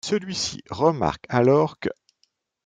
[0.03, 1.89] Celui-ci remarque alors qu'.